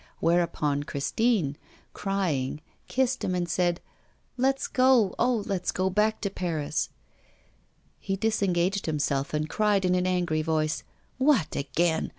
[0.19, 1.57] Whereupon, Christine,
[1.93, 3.81] crying, kissed him and said:
[4.35, 6.89] 'Let's go, oh, let us go back to Paris.'
[7.99, 10.81] He disengaged himself, and cried in an angry voice:
[11.19, 12.09] 'What, again!